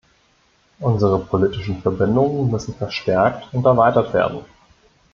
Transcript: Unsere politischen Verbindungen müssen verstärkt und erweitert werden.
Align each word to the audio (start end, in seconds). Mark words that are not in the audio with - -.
Unsere 0.79 1.19
politischen 1.19 1.79
Verbindungen 1.79 2.49
müssen 2.49 2.73
verstärkt 2.73 3.47
und 3.51 3.63
erweitert 3.67 4.11
werden. 4.15 4.39